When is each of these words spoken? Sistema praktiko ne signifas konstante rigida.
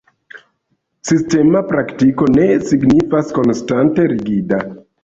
Sistema 1.09 1.61
praktiko 1.73 2.31
ne 2.39 2.49
signifas 2.73 3.33
konstante 3.39 4.13
rigida. 4.17 4.65